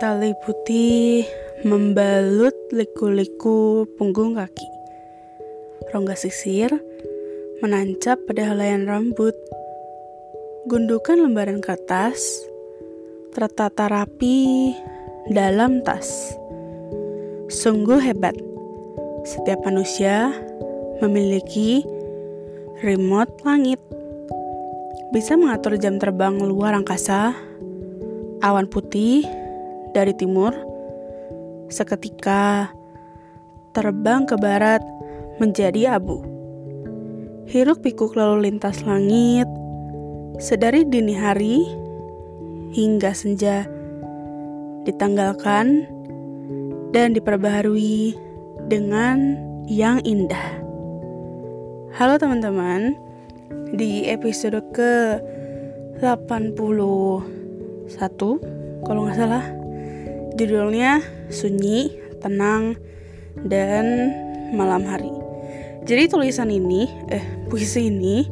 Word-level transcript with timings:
Tali 0.00 0.32
putih 0.32 1.28
membalut 1.60 2.56
liku-liku 2.72 3.84
punggung 4.00 4.32
kaki. 4.32 4.64
Rongga 5.92 6.16
sisir 6.16 6.72
menancap 7.60 8.16
pada 8.24 8.48
helaian 8.48 8.88
rambut. 8.88 9.36
Gundukan 10.72 11.20
lembaran 11.20 11.60
kertas 11.60 12.16
tertata 13.36 13.92
rapi 13.92 14.72
dalam 15.28 15.84
tas. 15.84 16.32
Sungguh 17.52 18.00
hebat. 18.00 18.40
Setiap 19.28 19.68
manusia 19.68 20.32
memiliki 21.04 21.84
remote 22.80 23.44
langit. 23.44 23.84
Bisa 25.12 25.36
mengatur 25.36 25.76
jam 25.76 26.00
terbang 26.00 26.40
luar 26.40 26.72
angkasa, 26.72 27.36
awan 28.40 28.64
putih 28.64 29.39
dari 29.90 30.14
timur, 30.14 30.54
seketika 31.70 32.70
terbang 33.74 34.26
ke 34.26 34.34
barat 34.38 34.82
menjadi 35.38 35.98
abu. 35.98 36.22
Hiruk 37.50 37.82
pikuk 37.82 38.14
lalu 38.14 38.50
lintas 38.50 38.86
langit, 38.86 39.46
sedari 40.38 40.86
dini 40.86 41.14
hari 41.14 41.66
hingga 42.70 43.10
senja 43.10 43.66
ditanggalkan 44.86 45.86
dan 46.94 47.14
diperbaharui 47.14 48.14
dengan 48.70 49.38
yang 49.66 49.98
indah. 50.06 50.62
Halo 51.98 52.18
teman-teman, 52.22 52.94
di 53.74 54.06
episode 54.06 54.62
ke 54.70 55.18
81 55.98 57.26
kalau 58.86 59.00
nggak 59.04 59.18
salah 59.18 59.59
Judulnya 60.40 61.04
sunyi, 61.28 62.00
tenang, 62.24 62.72
dan 63.44 64.08
malam 64.56 64.88
hari. 64.88 65.12
Jadi 65.84 66.08
tulisan 66.08 66.48
ini, 66.48 66.88
eh 67.12 67.20
puisi 67.52 67.92
ini, 67.92 68.24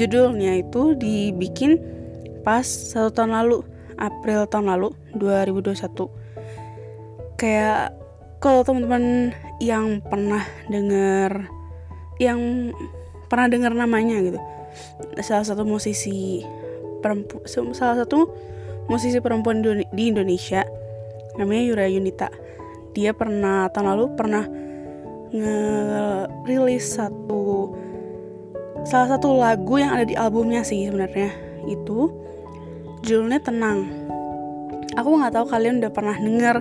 judulnya 0.00 0.56
itu 0.56 0.96
dibikin 0.96 1.76
pas 2.40 2.64
satu 2.64 3.12
tahun 3.12 3.36
lalu, 3.36 3.60
April 4.00 4.48
tahun 4.48 4.72
lalu, 4.72 4.88
2021. 5.20 6.08
Kayak 7.36 7.92
kalau 8.40 8.64
teman-teman 8.64 9.36
yang 9.60 10.00
pernah 10.00 10.48
dengar, 10.72 11.44
yang 12.16 12.72
pernah 13.28 13.52
dengar 13.52 13.76
namanya 13.76 14.16
gitu, 14.24 14.40
salah 15.20 15.44
satu 15.44 15.68
musisi 15.68 16.40
perempuan, 17.04 17.44
salah 17.76 18.00
satu 18.00 18.32
musisi 18.88 19.20
perempuan 19.20 19.60
di 19.92 20.08
Indonesia 20.08 20.64
namanya 21.38 21.62
Yura 21.62 21.86
Yunita. 21.86 22.28
Dia 22.92 23.14
pernah 23.14 23.70
tahun 23.70 23.94
lalu 23.94 24.06
pernah 24.18 24.44
ngerilis 25.30 26.98
satu 26.98 27.70
salah 28.82 29.16
satu 29.16 29.36
lagu 29.36 29.76
yang 29.78 29.94
ada 29.94 30.04
di 30.04 30.18
albumnya 30.18 30.66
sih 30.66 30.90
sebenarnya. 30.90 31.30
Itu 31.70 32.10
judulnya 33.06 33.38
tenang. 33.38 33.86
Aku 34.98 35.14
nggak 35.14 35.38
tahu 35.38 35.46
kalian 35.46 35.78
udah 35.78 35.92
pernah 35.94 36.16
denger 36.18 36.56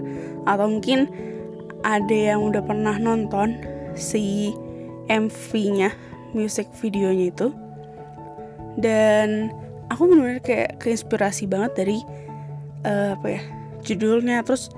atau 0.46 0.66
mungkin 0.70 1.10
ada 1.82 2.14
yang 2.14 2.46
udah 2.46 2.62
pernah 2.62 2.94
nonton 3.02 3.58
si 3.98 4.54
MV-nya 5.10 5.90
music 6.38 6.70
videonya 6.78 7.34
itu. 7.34 7.50
Dan 8.78 9.50
aku 9.90 10.06
benar-benar 10.06 10.44
kayak 10.46 10.78
keinspirasi 10.78 11.50
banget 11.50 11.72
dari 11.74 11.98
uh, 12.86 13.18
apa 13.18 13.28
ya 13.28 13.57
judulnya 13.84 14.42
terus 14.46 14.72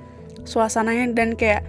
suasananya 0.47 1.11
dan 1.13 1.35
kayak 1.35 1.63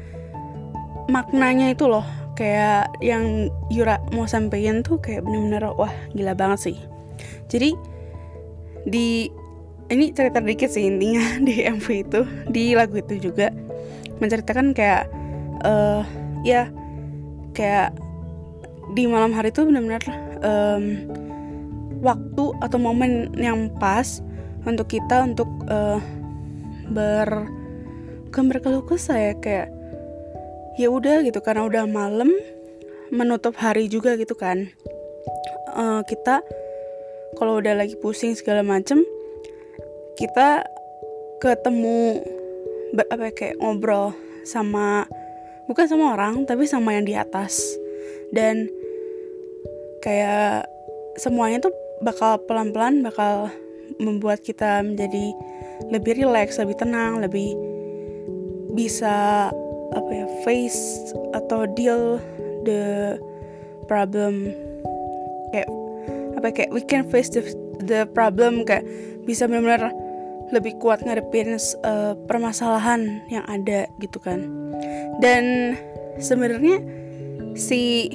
maknanya 1.11 1.75
itu 1.75 1.91
loh. 1.91 2.07
Kayak 2.39 2.97
yang 3.05 3.53
Yura 3.69 4.01
mau 4.17 4.25
sampein 4.25 4.81
tuh 4.81 4.97
kayak 4.97 5.29
bener-bener 5.29 5.77
wah 5.77 5.93
gila 6.17 6.33
banget 6.33 6.73
sih. 6.73 6.77
Jadi 7.53 7.77
di 8.89 9.29
ini 9.91 10.15
cerita 10.15 10.41
dikit 10.41 10.71
sih 10.73 10.89
intinya 10.89 11.21
di 11.47 11.67
MV 11.67 11.87
itu. 11.91 12.21
Di 12.49 12.73
lagu 12.73 12.97
itu 12.97 13.31
juga 13.31 13.53
menceritakan 14.21 14.73
kayak 14.73 15.05
uh, 15.65 16.01
ya 16.45 16.73
kayak 17.53 17.93
di 18.97 19.07
malam 19.07 19.31
hari 19.31 19.53
itu 19.53 19.63
benar-benar 19.69 20.03
um, 20.43 20.85
waktu 22.01 22.45
atau 22.65 22.79
momen 22.81 23.31
yang 23.37 23.69
pas 23.77 24.25
untuk 24.65 24.89
kita 24.89 25.25
untuk 25.25 25.49
uh, 25.69 26.01
ber 26.91 27.47
bukan 28.31 28.45
berkeluh 28.51 28.85
kesah 28.87 29.19
ya 29.19 29.33
kayak 29.39 29.69
ya 30.79 30.87
udah 30.91 31.23
gitu 31.27 31.43
karena 31.43 31.67
udah 31.67 31.85
malam 31.87 32.31
menutup 33.11 33.59
hari 33.59 33.91
juga 33.91 34.15
gitu 34.15 34.39
kan. 34.39 34.71
Uh, 35.75 36.03
kita 36.07 36.43
kalau 37.39 37.59
udah 37.63 37.79
lagi 37.79 37.95
pusing 37.99 38.35
segala 38.35 38.63
macem 38.67 39.03
kita 40.19 40.67
ketemu 41.39 42.23
ber, 42.95 43.07
apa 43.11 43.31
ya, 43.31 43.33
kayak 43.35 43.57
ngobrol 43.59 44.15
sama 44.45 45.07
bukan 45.71 45.87
sama 45.87 46.15
orang 46.15 46.47
tapi 46.47 46.67
sama 46.71 46.95
yang 46.95 47.07
di 47.07 47.15
atas. 47.19 47.59
Dan 48.31 48.71
kayak 50.07 50.71
semuanya 51.19 51.61
tuh 51.67 51.75
bakal 52.01 52.41
pelan-pelan 52.47 53.03
bakal 53.03 53.51
membuat 53.99 54.41
kita 54.41 54.81
menjadi 54.87 55.35
lebih 55.89 56.21
rileks, 56.21 56.61
lebih 56.61 56.77
tenang, 56.77 57.25
lebih 57.25 57.57
bisa 58.77 59.49
apa 59.91 60.11
ya 60.15 60.27
face 60.45 61.11
atau 61.35 61.65
deal 61.73 62.21
the 62.69 63.17
problem. 63.89 64.53
Kayak 65.51 65.69
apa 66.39 66.47
ya, 66.51 66.53
kayak 66.55 66.71
we 66.71 66.83
can 66.85 67.03
face 67.09 67.33
the 67.33 67.43
the 67.89 68.05
problem 68.13 68.63
kayak 68.69 68.85
bisa 69.25 69.49
benar-benar 69.49 69.91
lebih 70.51 70.79
kuat 70.83 71.03
ngadepin 71.07 71.57
uh, 71.87 72.15
permasalahan 72.27 73.23
yang 73.31 73.47
ada 73.47 73.87
gitu 74.03 74.19
kan. 74.23 74.47
Dan 75.23 75.75
sebenarnya 76.19 76.83
si 77.55 78.11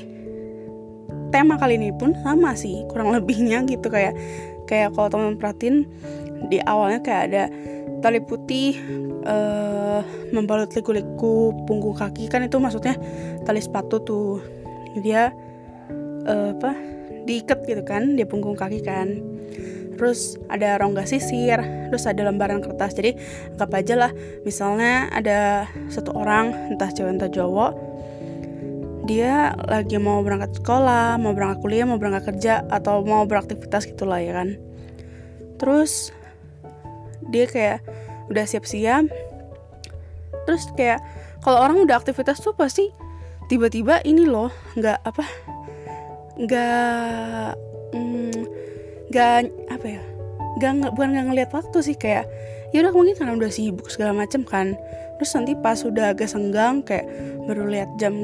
tema 1.32 1.60
kali 1.60 1.76
ini 1.76 1.92
pun 1.96 2.16
sama 2.24 2.56
sih 2.56 2.84
kurang 2.92 3.12
lebihnya 3.16 3.64
gitu 3.68 3.88
kayak 3.92 4.16
kayak 4.66 4.94
kalau 4.94 5.08
teman 5.10 5.38
perhatiin 5.38 5.86
di 6.52 6.62
awalnya 6.62 7.02
kayak 7.02 7.24
ada 7.32 7.44
tali 8.04 8.22
putih 8.22 8.78
uh, 9.26 10.02
membalut 10.30 10.70
liku-liku 10.74 11.56
punggung 11.66 11.98
kaki 11.98 12.30
kan 12.30 12.46
itu 12.46 12.62
maksudnya 12.62 12.98
tali 13.48 13.62
sepatu 13.62 14.02
tuh. 14.04 14.42
Dia 15.02 15.34
uh, 16.28 16.50
apa 16.56 16.72
diikat 17.26 17.66
gitu 17.66 17.82
kan 17.82 18.14
di 18.14 18.24
punggung 18.28 18.54
kaki 18.54 18.86
kan. 18.86 19.22
Terus 19.96 20.36
ada 20.52 20.76
rongga 20.76 21.08
sisir 21.08 21.58
terus 21.90 22.04
ada 22.06 22.28
lembaran 22.28 22.60
kertas. 22.60 22.94
Jadi 22.94 23.16
anggap 23.56 23.72
aja 23.74 23.96
lah 23.96 24.12
misalnya 24.44 25.08
ada 25.10 25.70
satu 25.88 26.14
orang 26.14 26.76
entah 26.76 26.92
cewek 26.92 27.16
entah 27.16 27.32
cowok 27.32 27.85
dia 29.06 29.54
lagi 29.70 30.02
mau 30.02 30.26
berangkat 30.26 30.58
sekolah 30.62 31.22
mau 31.22 31.38
berangkat 31.38 31.62
kuliah 31.62 31.86
mau 31.86 32.02
berangkat 32.02 32.34
kerja 32.34 32.66
atau 32.70 33.06
mau 33.06 33.26
beraktivitas 33.30 33.86
gitulah 33.86 34.22
ya 34.22 34.34
kan? 34.34 34.58
Terus 35.62 36.10
dia 37.30 37.46
kayak 37.46 37.86
udah 38.30 38.46
siap-siap. 38.46 39.06
Terus 40.46 40.64
kayak 40.78 41.02
kalau 41.42 41.62
orang 41.62 41.86
udah 41.86 42.02
aktivitas 42.02 42.42
tuh 42.42 42.58
pasti 42.58 42.90
tiba-tiba 43.46 44.02
ini 44.02 44.26
loh 44.26 44.50
nggak 44.74 45.00
apa 45.06 45.26
nggak 46.42 47.54
mm, 47.94 48.42
nggak 49.14 49.36
mm, 49.46 49.70
apa 49.70 49.88
ya 49.88 50.15
nggak 50.60 50.94
bukan 50.96 51.10
nggak 51.12 51.26
ngeliat 51.32 51.50
waktu 51.52 51.78
sih 51.84 51.98
kayak 52.00 52.26
ya 52.72 52.84
udah 52.84 52.94
mungkin 52.96 53.16
karena 53.16 53.34
udah 53.36 53.52
sibuk 53.52 53.88
segala 53.92 54.16
macem 54.16 54.44
kan. 54.44 54.76
Terus 55.16 55.32
nanti 55.32 55.54
pas 55.56 55.80
udah 55.80 56.12
agak 56.12 56.28
senggang 56.28 56.84
kayak 56.84 57.08
baru 57.48 57.68
lihat 57.72 57.90
jam 57.96 58.16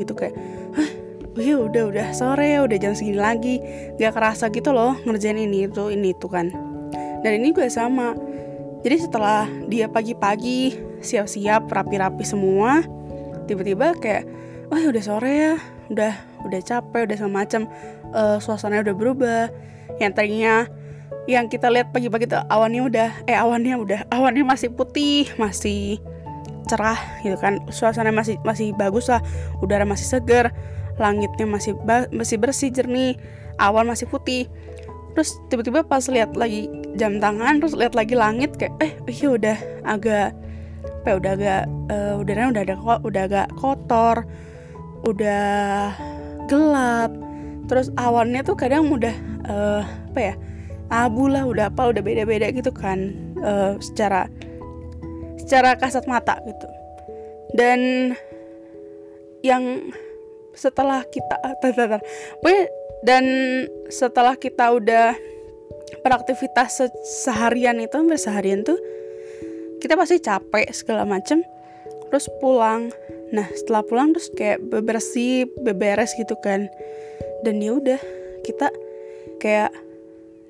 gitu 0.00 0.16
kayak 0.16 0.32
hah 0.72 0.90
ya 1.38 1.54
udah 1.54 1.92
udah 1.92 2.06
sore 2.16 2.56
udah 2.64 2.76
jam 2.80 2.96
segini 2.96 3.20
lagi. 3.20 3.60
Nggak 4.00 4.12
kerasa 4.16 4.48
gitu 4.48 4.72
loh 4.72 4.96
ngerjain 5.04 5.36
ini 5.36 5.68
itu 5.68 5.92
ini 5.92 6.16
itu 6.16 6.26
kan. 6.28 6.48
Dan 7.20 7.30
ini 7.42 7.52
gue 7.52 7.68
sama. 7.68 8.16
Jadi 8.78 8.96
setelah 8.96 9.44
dia 9.66 9.90
pagi-pagi 9.90 10.78
siap-siap 11.02 11.66
rapi-rapi 11.66 12.22
semua 12.22 12.86
tiba-tiba 13.50 13.96
kayak 13.98 14.28
oh 14.70 14.78
ya 14.78 14.88
udah 14.92 15.02
sore 15.02 15.32
ya 15.34 15.54
udah 15.88 16.12
udah 16.46 16.60
capek 16.62 17.08
udah 17.08 17.16
sama 17.16 17.42
macam 17.42 17.66
uh, 18.14 18.38
suasananya 18.38 18.92
udah 18.92 18.96
berubah. 18.96 19.44
Yang 19.98 20.12
tadinya 20.14 20.54
yang 21.28 21.52
kita 21.52 21.68
lihat 21.68 21.92
pagi-pagi 21.92 22.24
tuh 22.24 22.40
awannya 22.48 22.88
udah 22.88 23.08
eh 23.28 23.36
awannya 23.36 23.76
udah 23.76 24.00
awannya 24.08 24.48
masih 24.48 24.72
putih 24.72 25.28
masih 25.36 26.00
cerah 26.68 26.96
gitu 27.20 27.36
kan. 27.36 27.60
Suasana 27.68 28.08
masih 28.12 28.40
masih 28.44 28.72
bagus 28.76 29.12
lah 29.12 29.20
udara 29.60 29.84
masih 29.84 30.08
segar 30.08 30.52
langitnya 30.96 31.44
masih 31.44 31.76
masih 32.12 32.36
bersih 32.40 32.72
jernih 32.72 33.20
awan 33.60 33.88
masih 33.88 34.08
putih. 34.08 34.48
Terus 35.12 35.36
tiba-tiba 35.52 35.84
pas 35.84 36.04
lihat 36.08 36.32
lagi 36.32 36.70
jam 36.96 37.20
tangan 37.20 37.60
terus 37.60 37.76
lihat 37.76 37.92
lagi 37.92 38.16
langit 38.16 38.56
kayak 38.56 38.72
eh 38.80 38.92
iya 39.12 39.28
udah 39.28 39.56
agak 39.84 40.28
apa 40.78 41.06
ya 41.10 41.14
udah 41.20 41.32
agak 41.34 41.62
uh, 41.90 42.14
udaranya 42.20 42.48
udah 42.52 42.62
ada 42.64 42.74
udah 43.04 43.22
agak 43.28 43.46
kotor 43.56 44.16
udah 45.04 45.92
gelap. 46.48 47.12
Terus 47.68 47.92
awannya 48.00 48.40
tuh 48.48 48.56
kadang 48.56 48.88
udah 48.88 49.12
uh, 49.44 49.82
apa 49.84 50.20
ya 50.20 50.34
abu 50.88 51.28
lah 51.28 51.44
udah 51.44 51.68
apa 51.68 51.92
udah 51.92 52.02
beda-beda 52.02 52.48
gitu 52.52 52.72
kan 52.72 53.12
uh, 53.40 53.76
secara 53.80 54.28
secara 55.40 55.76
kasat 55.80 56.04
mata 56.04 56.36
gitu. 56.44 56.68
Dan 57.56 58.12
yang 59.40 59.92
setelah 60.52 61.06
kita 61.08 61.36
tar, 61.62 62.00
dan 63.06 63.24
setelah 63.88 64.34
kita 64.36 64.74
udah 64.74 65.16
beraktivitas 66.04 66.84
se 66.84 66.86
seharian 67.24 67.80
itu 67.80 67.96
hampir 67.96 68.20
seharian 68.20 68.60
tuh 68.60 68.76
kita 69.78 69.94
pasti 69.94 70.18
capek 70.18 70.68
segala 70.74 71.06
macem. 71.06 71.40
Terus 72.10 72.26
pulang. 72.42 72.90
Nah 73.30 73.46
setelah 73.54 73.86
pulang 73.86 74.12
terus 74.12 74.28
kayak 74.34 74.60
bebersih 74.68 75.46
beberes 75.62 76.12
gitu 76.18 76.34
kan. 76.42 76.66
Dan 77.46 77.62
ya 77.62 77.78
udah 77.78 78.00
kita 78.42 78.68
kayak 79.38 79.70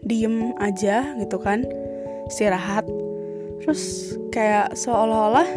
diem 0.04 0.54
aja 0.58 1.16
gitu 1.18 1.38
kan 1.40 1.66
istirahat. 2.28 2.86
Terus 3.64 4.14
kayak 4.30 4.76
seolah-olah 4.78 5.48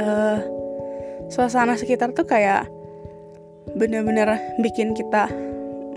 uh, 0.00 0.38
suasana 1.28 1.76
sekitar 1.76 2.12
tuh 2.16 2.26
kayak 2.26 2.66
bener-bener 3.76 4.56
bikin 4.60 4.96
kita 4.96 5.28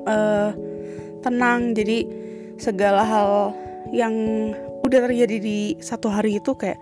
uh, 0.06 0.52
tenang. 1.24 1.74
Jadi 1.74 2.06
segala 2.62 3.02
hal 3.08 3.30
yang 3.90 4.14
udah 4.86 5.00
terjadi 5.10 5.38
di 5.42 5.60
satu 5.82 6.12
hari 6.12 6.38
itu 6.38 6.54
kayak 6.54 6.78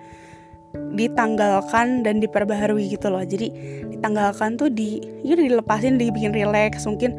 ditanggalkan 0.93 2.05
dan 2.05 2.21
diperbaharui 2.21 2.93
gitu 2.93 3.09
loh. 3.09 3.23
Jadi 3.23 3.49
ditanggalkan 3.95 4.59
tuh 4.59 4.69
di 4.69 5.01
ya 5.25 5.33
dilepasin 5.33 5.97
dibikin 5.97 6.35
relax. 6.35 6.85
Mungkin 6.85 7.15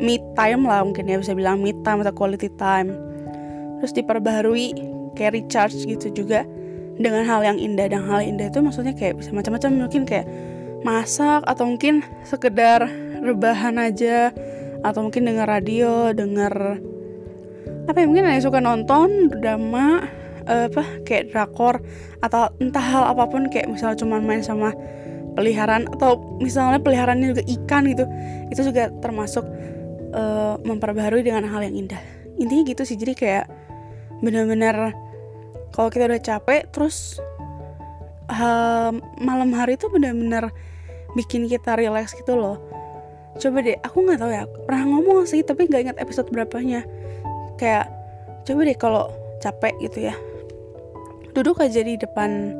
me 0.00 0.20
time 0.36 0.68
lah 0.68 0.84
mungkin 0.84 1.08
ya 1.08 1.16
bisa 1.16 1.32
bilang 1.32 1.64
me 1.64 1.72
time 1.80 2.04
atau 2.04 2.12
quality 2.12 2.52
time 2.60 3.05
terus 3.80 3.92
diperbaharui 3.96 4.76
kayak 5.16 5.32
recharge 5.36 5.84
gitu 5.84 6.12
juga 6.12 6.44
dengan 6.96 7.24
hal 7.24 7.44
yang 7.44 7.58
indah. 7.60 7.88
Dan 7.88 8.04
hal 8.04 8.24
indah 8.24 8.48
itu 8.48 8.60
maksudnya 8.60 8.92
kayak 8.96 9.20
bisa 9.20 9.32
macam-macam. 9.32 9.88
Mungkin 9.88 10.02
kayak 10.04 10.26
masak 10.84 11.42
atau 11.44 11.64
mungkin 11.68 12.04
sekedar 12.24 12.88
rebahan 13.24 13.76
aja. 13.80 14.32
Atau 14.84 15.08
mungkin 15.08 15.26
denger 15.26 15.48
radio 15.48 16.14
denger 16.14 16.78
apa 17.86 18.02
ya 18.02 18.06
mungkin 18.10 18.26
ada 18.26 18.34
yang 18.34 18.46
suka 18.50 18.58
nonton 18.58 19.30
drama 19.30 20.10
uh, 20.50 20.66
apa 20.70 21.06
kayak 21.06 21.30
drakor 21.30 21.78
atau 22.18 22.50
entah 22.58 22.82
hal 22.82 23.04
apa 23.14 23.30
pun 23.30 23.46
kayak 23.46 23.70
misalnya 23.70 24.02
cuma 24.02 24.18
main 24.18 24.42
sama 24.42 24.74
peliharaan 25.38 25.86
atau 25.94 26.18
misalnya 26.42 26.82
peliharaannya 26.82 27.36
juga 27.36 27.44
ikan 27.46 27.86
gitu 27.86 28.04
itu 28.50 28.60
juga 28.66 28.90
termasuk 28.98 29.46
uh, 30.16 30.56
memperbaharui 30.64 31.22
dengan 31.22 31.46
hal 31.46 31.62
yang 31.62 31.86
indah. 31.86 32.00
Intinya 32.40 32.62
gitu 32.68 32.82
sih. 32.88 32.96
Jadi 32.96 33.12
kayak 33.16 33.44
bener-bener 34.24 34.96
kalau 35.72 35.88
kita 35.92 36.08
udah 36.08 36.22
capek 36.22 36.68
terus 36.72 37.20
uh, 38.32 38.90
malam 39.20 39.52
hari 39.52 39.76
itu 39.76 39.92
bener-bener 39.92 40.48
bikin 41.16 41.48
kita 41.48 41.76
relax 41.76 42.12
gitu 42.16 42.36
loh. 42.36 42.56
Coba 43.36 43.60
deh 43.60 43.76
aku 43.84 44.00
nggak 44.04 44.20
tahu 44.20 44.32
ya 44.32 44.48
pernah 44.64 44.84
ngomong 44.88 45.28
sih 45.28 45.44
tapi 45.44 45.68
nggak 45.68 45.82
ingat 45.92 45.98
episode 46.00 46.28
berapanya. 46.32 46.84
Kayak 47.60 47.92
coba 48.48 48.60
deh 48.64 48.76
kalau 48.76 49.04
capek 49.40 49.74
gitu 49.84 50.08
ya 50.08 50.16
duduk 51.36 51.60
aja 51.60 51.84
di 51.84 52.00
depan 52.00 52.56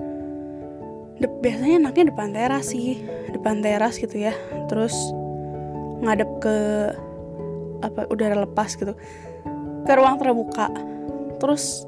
de 1.17 1.25
biasanya 1.41 1.81
enaknya 1.81 2.12
depan 2.12 2.29
teras 2.37 2.76
sih 2.76 3.00
depan 3.32 3.64
teras 3.64 3.97
gitu 3.97 4.20
ya. 4.20 4.37
Terus 4.69 4.93
ngadep 6.05 6.29
ke 6.44 6.56
apa 7.81 8.05
udara 8.12 8.37
lepas 8.44 8.76
gitu 8.76 8.93
ke 9.88 9.93
ruang 9.97 10.20
terbuka 10.20 10.69
terus 11.38 11.85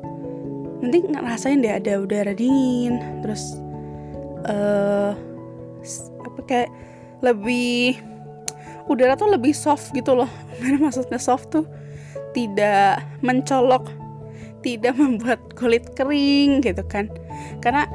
nanti 0.79 1.03
ngerasain 1.03 1.61
deh 1.63 1.75
ada 1.75 1.99
udara 1.99 2.33
dingin. 2.35 3.01
Terus 3.25 3.59
uh, 4.47 5.13
apa 6.25 6.41
kayak 6.47 6.71
lebih 7.23 7.99
udara 8.89 9.19
tuh 9.19 9.31
lebih 9.31 9.53
soft 9.53 9.93
gitu 9.93 10.15
loh. 10.15 10.31
Maksudnya 10.83 11.21
soft 11.21 11.53
tuh 11.53 11.67
tidak 12.33 13.03
mencolok 13.25 13.89
tidak 14.61 14.95
membuat 15.01 15.41
kulit 15.55 15.95
kering 15.95 16.61
gitu 16.63 16.83
kan. 16.87 17.11
Karena 17.63 17.87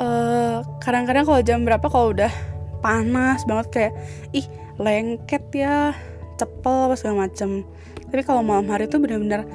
eh, 0.00 0.58
kadang-kadang 0.82 1.24
kalau 1.26 1.40
jam 1.42 1.62
berapa 1.62 1.86
kalau 1.86 2.12
udah 2.14 2.32
panas 2.80 3.44
banget 3.44 3.66
kayak 3.70 3.92
ih 4.32 4.46
lengket 4.80 5.44
ya 5.52 5.92
cepel 6.40 6.90
apa 6.90 6.94
segala 6.96 7.28
macem. 7.28 7.64
Tapi 8.10 8.22
kalau 8.26 8.42
malam 8.42 8.66
hari 8.72 8.90
tuh 8.90 8.98
benar-benar 8.98 9.46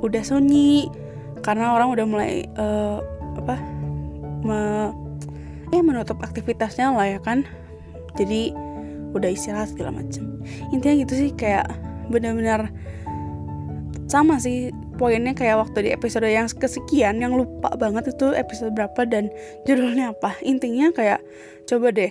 udah 0.00 0.22
sunyi. 0.24 0.88
Karena 1.40 1.72
orang 1.72 1.88
udah 1.96 2.04
mulai 2.04 2.44
uh, 2.60 3.00
apa 3.40 3.56
me, 4.44 4.92
ya 5.72 5.80
menutup 5.80 6.20
aktivitasnya 6.20 6.92
lah 6.92 7.16
ya 7.16 7.20
kan. 7.20 7.48
Jadi 8.18 8.52
udah 9.16 9.30
istirahat 9.30 9.72
segala 9.72 10.02
macem. 10.02 10.40
Intinya 10.70 11.02
gitu 11.06 11.14
sih 11.16 11.30
kayak 11.34 11.70
benar-benar 12.10 12.68
sama 14.10 14.42
sih 14.42 14.74
poinnya 14.98 15.32
kayak 15.32 15.62
waktu 15.62 15.86
di 15.86 15.90
episode 15.94 16.26
yang 16.26 16.50
kesekian 16.50 17.22
yang 17.22 17.32
lupa 17.32 17.72
banget 17.78 18.10
itu 18.10 18.34
episode 18.34 18.74
berapa 18.74 19.06
dan 19.06 19.32
judulnya 19.64 20.12
apa. 20.12 20.36
Intinya 20.44 20.92
kayak 20.92 21.22
coba 21.64 21.94
deh 21.94 22.10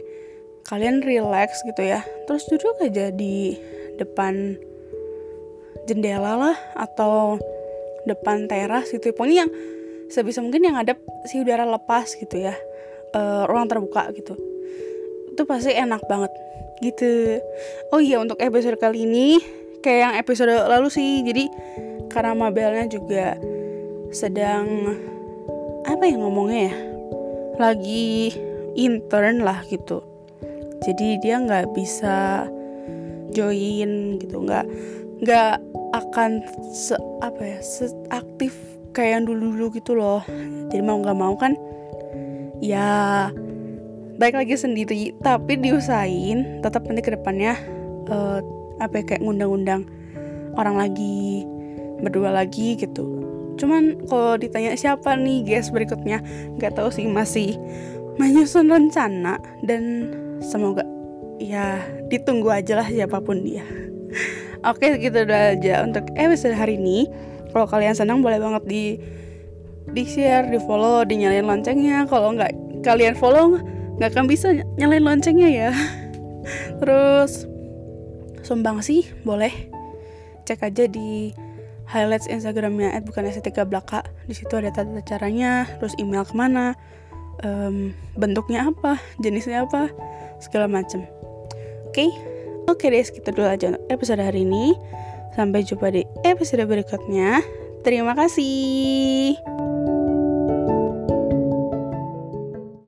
kalian 0.66 1.06
relax 1.06 1.62
gitu 1.68 1.86
ya. 1.86 2.02
Terus 2.26 2.48
duduk 2.50 2.82
aja 2.82 3.12
di 3.14 3.60
depan 4.00 4.56
jendela 5.86 6.40
lah 6.40 6.58
atau 6.80 7.38
depan 8.10 8.50
teras 8.50 8.90
gitu 8.90 9.14
pokoknya 9.14 9.46
yang 9.46 9.52
sebisa 10.10 10.42
mungkin 10.42 10.66
yang 10.66 10.76
ada 10.76 10.98
si 11.30 11.38
udara 11.38 11.64
lepas 11.64 12.18
gitu 12.18 12.36
ya. 12.42 12.58
Uh, 13.10 13.46
ruang 13.50 13.70
terbuka 13.70 14.10
gitu. 14.14 14.38
Itu 15.34 15.46
pasti 15.46 15.74
enak 15.74 16.06
banget 16.10 16.34
gitu. 16.82 17.40
Oh 17.94 18.02
iya 18.02 18.18
untuk 18.22 18.42
episode 18.42 18.78
kali 18.82 19.06
ini 19.06 19.40
kayak 19.86 20.00
yang 20.02 20.14
episode 20.18 20.52
lalu 20.52 20.90
sih. 20.90 21.22
Jadi 21.22 21.48
karena 22.10 22.34
Mabelnya 22.34 22.90
juga 22.90 23.38
sedang 24.10 24.66
apa 25.86 26.04
yang 26.06 26.26
ngomongnya 26.26 26.74
ya? 26.74 26.76
Lagi 27.60 28.34
intern 28.78 29.46
lah 29.46 29.62
gitu. 29.70 30.02
Jadi 30.86 31.22
dia 31.22 31.38
nggak 31.38 31.76
bisa 31.78 32.48
join 33.34 34.18
gitu. 34.18 34.42
Nggak 34.42 34.66
nggak 35.20 35.56
akan 35.96 36.46
se 36.70 36.94
apa 37.20 37.42
ya 37.42 37.60
se 37.64 37.90
aktif 38.14 38.54
kayak 38.94 39.22
yang 39.22 39.26
dulu 39.30 39.54
dulu 39.54 39.66
gitu 39.74 39.98
loh. 39.98 40.22
Jadi 40.70 40.82
mau 40.82 41.00
nggak 41.02 41.18
mau 41.18 41.34
kan 41.38 41.58
ya 42.62 43.30
baik 44.20 44.36
lagi 44.38 44.56
sendiri. 44.58 45.16
Tapi 45.22 45.58
diusahain 45.58 46.62
tetap 46.62 46.86
nanti 46.86 47.02
ke 47.02 47.12
depannya 47.14 47.58
uh, 48.10 48.40
apa 48.80 49.02
ya, 49.02 49.16
kayak 49.16 49.22
ngundang-undang 49.26 49.88
orang 50.56 50.76
lagi 50.78 51.46
berdua 52.00 52.32
lagi 52.32 52.80
gitu. 52.80 53.06
Cuman 53.60 54.08
kalau 54.08 54.40
ditanya 54.40 54.76
siapa 54.80 55.20
nih 55.20 55.44
guys 55.44 55.68
berikutnya 55.68 56.24
nggak 56.56 56.80
tahu 56.80 56.88
sih 56.94 57.06
masih 57.08 57.60
menyusun 58.20 58.68
rencana 58.68 59.40
dan 59.64 60.12
semoga 60.44 60.84
ya 61.40 61.80
ditunggu 62.12 62.52
aja 62.52 62.84
lah 62.84 62.88
siapa 62.88 63.24
pun 63.24 63.44
dia 63.44 63.64
oke 64.66 64.88
gitu 65.00 65.18
udah 65.26 65.56
aja. 65.56 65.84
Untuk 65.86 66.08
episode 66.16 66.56
hari 66.56 66.80
ini 66.80 67.08
kalau 67.52 67.66
kalian 67.66 67.96
senang 67.96 68.20
boleh 68.22 68.40
banget 68.42 68.64
di 68.66 68.84
di 69.90 70.04
share 70.06 70.48
di 70.50 70.60
follow 70.64 71.04
dinyalain 71.06 71.46
loncengnya. 71.46 72.06
Kalau 72.08 72.36
nggak 72.36 72.84
kalian 72.86 73.16
follow 73.18 73.60
nggak 74.00 74.16
akan 74.16 74.26
bisa 74.28 74.54
nyalain 74.80 75.04
loncengnya 75.04 75.50
ya. 75.50 75.72
Terus 76.80 77.46
sumbang 78.44 78.82
sih 78.82 79.08
boleh. 79.28 79.52
Cek 80.48 80.66
aja 80.66 80.90
di 80.90 81.30
highlights 81.90 82.30
Instagramnya 82.30 82.94
at 82.94 83.02
bukan 83.02 83.26
estetika 83.26 83.66
belaka 83.66 84.06
di 84.30 84.38
situ 84.38 84.54
ada 84.54 84.70
tata 84.70 85.02
caranya 85.02 85.66
terus 85.82 85.98
email 85.98 86.22
ke 86.22 86.38
mana 86.38 86.78
um, 87.42 87.90
bentuknya 88.14 88.70
apa 88.70 89.02
jenisnya 89.18 89.66
apa 89.66 89.90
segala 90.38 90.70
macam 90.70 91.02
oke? 91.90 91.98
okay? 91.98 92.10
Oke 92.70 92.86
deh 92.86 93.02
segitu 93.02 93.34
dulu 93.34 93.50
aja 93.50 93.74
untuk 93.74 93.84
episode 93.90 94.22
hari 94.22 94.46
ini. 94.46 94.78
Sampai 95.34 95.66
jumpa 95.66 95.90
di 95.90 96.06
episode 96.22 96.64
berikutnya. 96.70 97.42
Terima 97.82 98.14
kasih 98.14 99.40